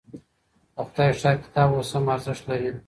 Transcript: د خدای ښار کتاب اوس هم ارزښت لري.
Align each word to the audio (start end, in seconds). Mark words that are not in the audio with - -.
د 0.75 0.77
خدای 0.87 1.09
ښار 1.21 1.37
کتاب 1.45 1.69
اوس 1.73 1.89
هم 1.95 2.05
ارزښت 2.15 2.43
لري. 2.49 2.69